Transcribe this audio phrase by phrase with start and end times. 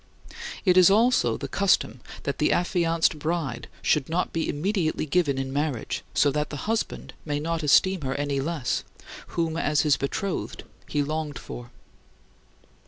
[0.65, 5.53] It is also the custom that the affianced bride should not be immediately given in
[5.53, 8.83] marriage so that the husband may not esteem her any less,
[9.27, 11.69] whom as his betrothed he longed for.